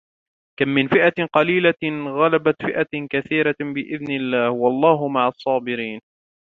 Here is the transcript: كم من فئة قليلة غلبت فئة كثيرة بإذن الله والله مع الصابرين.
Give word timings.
كم 0.59 0.67
من 0.69 0.87
فئة 0.87 1.25
قليلة 1.33 2.09
غلبت 2.17 2.55
فئة 2.65 3.07
كثيرة 3.11 3.55
بإذن 3.61 4.11
الله 4.15 4.49
والله 4.49 5.07
مع 5.07 5.27
الصابرين. 5.27 6.01